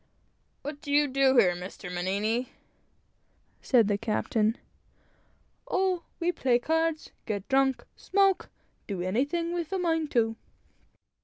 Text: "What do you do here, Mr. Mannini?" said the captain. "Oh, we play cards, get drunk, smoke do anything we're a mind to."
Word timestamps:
"What 0.63 0.81
do 0.81 0.91
you 0.91 1.07
do 1.07 1.37
here, 1.37 1.53
Mr. 1.53 1.93
Mannini?" 1.93 2.49
said 3.61 3.87
the 3.87 3.99
captain. 3.99 4.57
"Oh, 5.67 6.01
we 6.19 6.31
play 6.31 6.57
cards, 6.57 7.11
get 7.27 7.47
drunk, 7.47 7.85
smoke 7.95 8.49
do 8.87 9.03
anything 9.03 9.53
we're 9.53 9.67
a 9.71 9.77
mind 9.77 10.09
to." 10.13 10.37